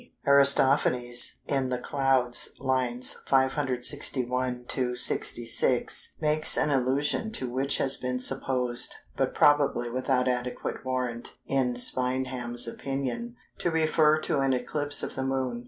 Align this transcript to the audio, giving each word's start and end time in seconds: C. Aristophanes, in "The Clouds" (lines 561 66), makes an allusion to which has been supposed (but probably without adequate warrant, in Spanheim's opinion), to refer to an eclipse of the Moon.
C. 0.01 0.15
Aristophanes, 0.25 1.37
in 1.45 1.69
"The 1.69 1.77
Clouds" 1.77 2.49
(lines 2.59 3.17
561 3.27 4.65
66), 4.95 6.13
makes 6.19 6.57
an 6.57 6.71
allusion 6.71 7.31
to 7.33 7.47
which 7.47 7.77
has 7.77 7.97
been 7.97 8.19
supposed 8.19 8.95
(but 9.15 9.35
probably 9.35 9.91
without 9.91 10.27
adequate 10.27 10.83
warrant, 10.83 11.37
in 11.45 11.75
Spanheim's 11.75 12.67
opinion), 12.67 13.35
to 13.59 13.69
refer 13.69 14.19
to 14.21 14.39
an 14.39 14.53
eclipse 14.53 15.03
of 15.03 15.13
the 15.15 15.21
Moon. 15.21 15.59